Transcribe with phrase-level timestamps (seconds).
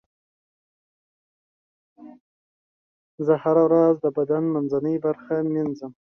[3.25, 5.91] زه هره ورځ د بدن منځنۍ برخه مینځم.